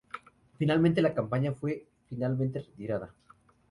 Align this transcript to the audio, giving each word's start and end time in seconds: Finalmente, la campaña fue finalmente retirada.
Finalmente, 0.57 1.03
la 1.03 1.13
campaña 1.13 1.53
fue 1.53 1.85
finalmente 2.09 2.57
retirada. 2.59 3.13